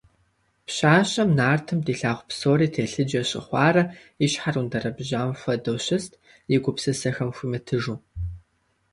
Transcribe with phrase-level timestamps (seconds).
[0.67, 3.83] Пщащэм нартым дилъагъу псори телъыджэ щыхъуарэ
[4.23, 6.11] и щхьэр ундэрэбжьам хуэдэу щыст,
[6.53, 7.97] и гупсысэхэм хуимытыжу.